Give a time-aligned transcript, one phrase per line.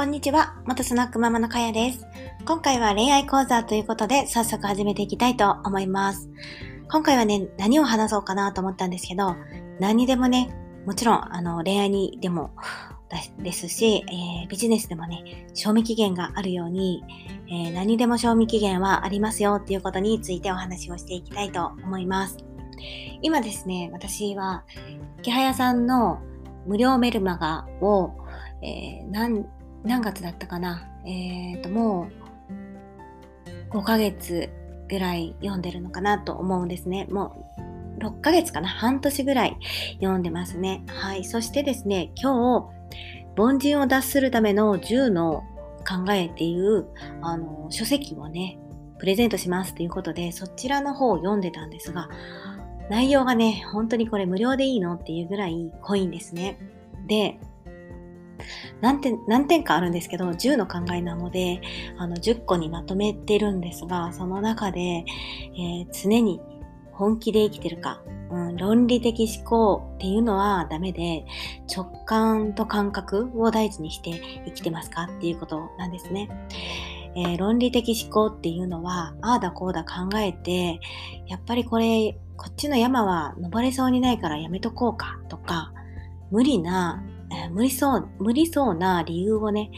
[0.00, 0.54] こんにちは。
[0.64, 2.06] 元スナックママのかやです。
[2.46, 6.30] 今回は恋愛講座ということで、早速始めていきたいと思います。
[6.90, 9.36] 今回はね、何を話そうかなと思ったんですけど、
[9.78, 12.52] 何でもね、もちろん、あの、恋愛にでも
[13.40, 17.04] ですし、えー、ビジネスでもね、賞味期限があるように、
[17.50, 22.38] えー、何でも賞味期限はありますよっていうことについてお話をしていきたいと思います。
[23.20, 24.64] 今ですね、私は、
[25.20, 26.20] 木早さんの
[26.66, 28.12] 無料メルマガを、
[28.62, 29.44] えー、何、
[29.84, 30.88] 何月だったかな？
[31.04, 32.08] えっ、ー、と、も
[33.72, 34.50] う5ヶ月
[34.88, 37.06] ぐらい読んでるのかなと思うんですね。
[37.10, 37.52] も
[37.98, 38.68] う6ヶ月かな？
[38.68, 39.56] 半年ぐらい
[40.00, 40.82] 読んでますね。
[40.88, 41.24] はい。
[41.24, 42.80] そしてですね、今日、
[43.36, 45.44] 凡人を脱するための10の
[45.88, 46.86] 考えっていう、
[47.22, 48.58] あの、書籍をね、
[48.98, 52.08] プレゼントしますということで、そちらの方を読んでたんですが、
[52.90, 56.58] 内容がね、本当にこれ無料でいいのっていうぐらい濃いんですね。
[57.06, 57.38] で、
[58.80, 61.60] 何点、何点かあるんですけど、10の考えなので、
[61.98, 66.40] あの、10個にまとめてるんですが、その中で、えー、常に
[66.92, 71.24] 本気で生きてるか、うん、論理的思考っていうのはダメで、
[71.74, 76.28] 直感と感覚を大事にして生きてますかっていうことなんですね。
[77.16, 80.80] えー、論理的思考っていうのは、ああだこうだ考えて、
[81.26, 85.72] やっぱりこれ、こっちの山は登れそうにないからやめとこうかとか、
[86.30, 87.02] 無理な、
[87.50, 89.70] 無理そう、無理そうな理由をね、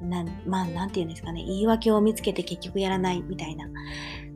[0.00, 3.66] なまあ、なんて言うんですかね、言い訳を見つけて結局やらないみたいな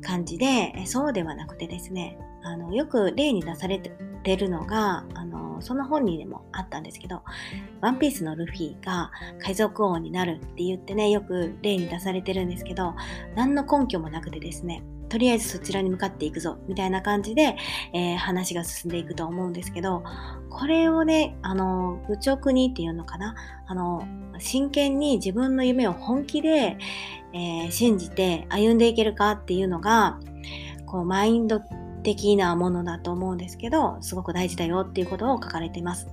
[0.03, 7.23] 感じで、そうではなくてですね、あの、よく例に出されてるのが、あの、その本にでもあったんですけど、
[7.83, 9.11] ワンピースのルフィが
[9.43, 12.95] 海賊王になるって言ってね、よく例に出されてるんですけど、
[13.35, 17.57] 何の根拠もなくてですね、とりあえずそちらに向かっていくぞ、みたいな感じで、
[17.93, 20.05] えー、話が進んでいくと思うんですけど、
[20.49, 23.35] これをね、あの、愚直にっていうのかな、
[23.67, 24.07] あの、
[24.39, 26.79] 真剣に自分の夢を本気で、
[27.33, 30.19] えー、信じて歩んでいけるかっていうのが、
[30.87, 31.61] こう、マインド
[32.03, 36.09] 的なものだと思うんですけど、すごく大事だよっていうことを書かれています。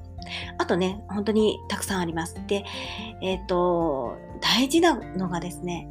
[0.58, 2.36] あとね、本当にたくさんあります。
[2.48, 2.66] で、
[3.22, 5.88] えっ、ー、と、大事なのがですね、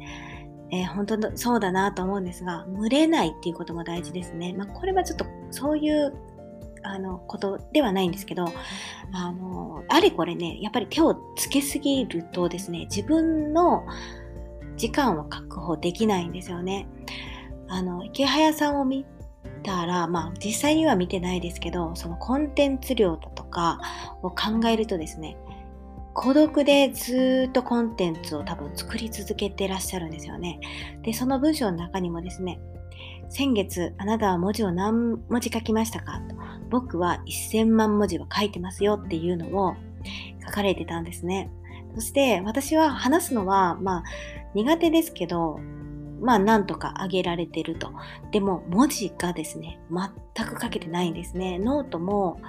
[0.71, 4.53] えー、本当そうだなと思うんですが、群れないっていうことも大事ですね。
[4.53, 6.13] まあ、これはちょっとそういう
[6.83, 8.45] あのことではないんですけど、
[9.13, 13.85] あの、あれこれね、やっぱり手をつけすぎるとですね、自分の
[14.75, 16.87] 時間を確保できないんですよね。
[17.67, 19.05] あの、池早さんを見
[19.63, 23.79] たら、まあ実際には見てないですけど、そのコンテンツ量だとか
[24.21, 25.37] を考えるとですね、
[26.19, 30.59] 孤独でずっとコンテンツを多分作り続けてらっしゃるんですよね。
[31.03, 32.59] で、その文章の中にもですね、
[33.29, 36.19] 先月あなたは文字を何文字書きましたか？
[36.27, 36.35] と
[36.71, 39.75] 僕は1000万文字は書いてますよっていうのを
[40.43, 41.51] 書かれてたんですね。
[41.93, 44.03] そして私は話すのはまあ
[44.55, 45.59] 苦手ですけど、
[46.19, 47.91] まあなんとか上げられてると。
[48.31, 49.79] でも文字がですね、
[50.35, 51.59] 全く書けてないんですね。
[51.59, 52.41] ノートも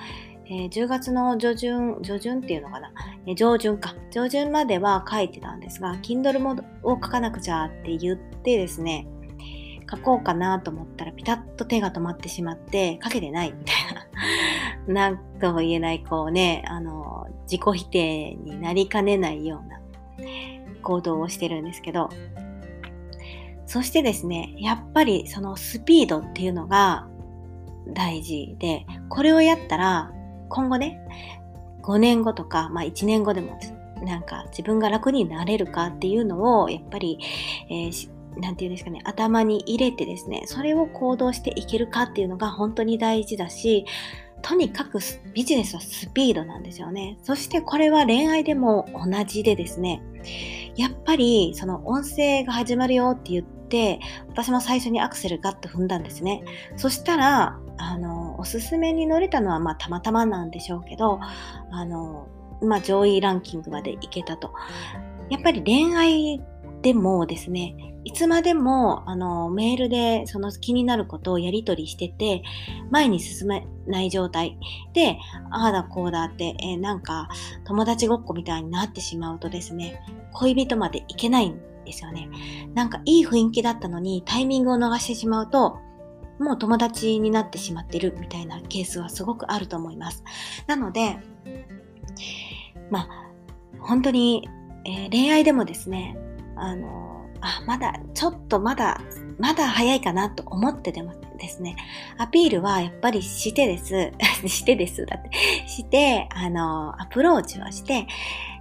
[0.50, 2.90] えー、10月の上旬、上旬っていうのかな、
[3.26, 9.06] えー、上旬か、上旬までは書いてたんですが、Kindle もを書かなくちゃって言ってですね、
[9.90, 13.98] 書こうかなと思ったらピタッと手が止まってしまって書けてないみたいな。
[15.10, 19.80] なんとも言えない、こうね、あの、自己否定になりかねないような
[20.82, 22.08] 行動をしてるんですけど、
[23.66, 27.06] そしてですね、やっぱりそのスピードっていうのが
[27.92, 30.10] 大事で、これをやったら
[30.48, 31.00] 今後ね、
[31.82, 33.58] 5年後とか、まあ1年後でも、
[34.02, 37.18] なんか自分が楽になれるかっていうのを、やっぱり、
[37.70, 38.08] えー、
[38.40, 43.84] なんていうんですかね、頭に入れてですね、それを行動していけるかっていうのが本当に大事だし、
[44.42, 45.00] とにかく
[45.34, 47.18] ビジネスはスピードなんですよね。
[47.22, 50.02] そしてこれは恋愛でも同じでですね、
[50.76, 56.44] やっぱりその音声が始まるよって言って、私も最初にアクセルガッと踏んだんですね。
[56.76, 61.20] そしたら、あの、おすすめに乗れたのはまあたまたまなんでしょうけど、
[61.70, 62.28] あの、
[62.62, 64.52] まあ上位ランキングまでいけたと。
[65.28, 66.42] やっぱり恋愛
[66.80, 67.74] でもですね、
[68.04, 72.42] いつまでもあのメールでその気になることをやり取りしてて、
[72.90, 74.56] 前に進めない状態
[74.94, 75.18] で、
[75.50, 77.28] ああだこうだって、えー、なんか
[77.64, 80.00] 友達ごっこみたいになってしまうとですね、
[80.32, 82.28] 恋人までいけないんですよね。
[82.74, 85.78] なんかいい雰囲気だったのにタイミングを逃してしまうと、
[86.38, 90.24] もう友達になってしまってるみたいなケースはすごくあると思います。
[90.66, 91.18] なので、
[92.90, 93.08] まあ、
[93.80, 94.48] 本当に、
[94.84, 96.16] えー、恋愛でもですね、
[96.56, 99.00] あの、あ、まだ、ちょっとまだ、
[99.38, 101.76] まだ早いかなと思ってでもですね、
[102.18, 104.12] アピールはやっぱりしてです、
[104.46, 105.30] してです、だって、
[105.68, 108.06] して、あの、アプローチをして、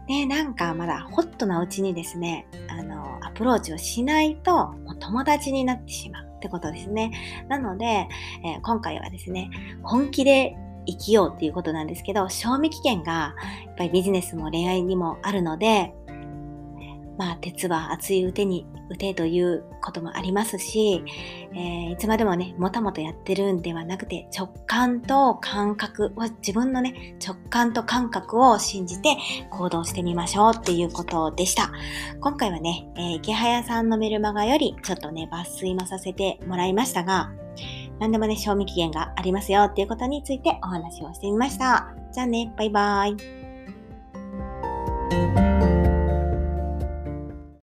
[0.08, 6.27] ね、なんかまだホットなうちにですね、あの、アプローチをしないと、もう友達になってしまう。
[6.38, 7.12] ってことですね。
[7.50, 9.50] なので、えー、今回はですね、
[9.84, 10.56] 本気で
[10.86, 13.36] 生きようっていうことなんですけど、賞味期限が
[13.66, 15.94] やっぱりビジネスも恋愛にもあるので、
[17.18, 21.04] まあ、鉄は熱い腕に、腕ということもありますし、
[21.54, 29.18] えー、いつまでもね、もたもたやってるんではなくて、直感と感覚を、自分のね、直感と感覚を信じて
[29.50, 31.72] 行動してみましょうっていうことでした。
[32.22, 37.32] 今回はね、えー、池早さんのメルマガより、ちょっとね、抜粋もさせてもらいましたが、
[38.00, 41.96] 何でもね、賞味期限がありますよっていうことについてお話をしてみました。
[42.14, 43.37] じゃあね、バイバーイ。